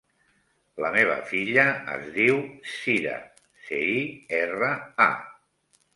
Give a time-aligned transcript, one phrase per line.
[0.83, 1.65] La meva filla
[1.97, 2.39] es diu
[2.71, 3.15] Cira:
[3.69, 4.01] ce, i,
[4.43, 4.73] erra,
[5.07, 5.11] a.